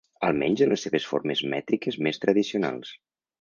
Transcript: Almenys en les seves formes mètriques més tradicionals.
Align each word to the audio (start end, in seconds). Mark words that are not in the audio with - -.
Almenys 0.27 0.63
en 0.65 0.71
les 0.71 0.85
seves 0.87 1.05
formes 1.09 1.43
mètriques 1.51 1.99
més 2.09 2.21
tradicionals. 2.25 2.97